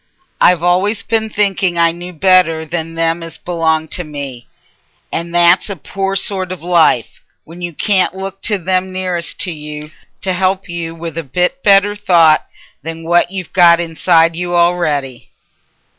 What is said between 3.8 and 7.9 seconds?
to me, and that's a poor sort o' life, when you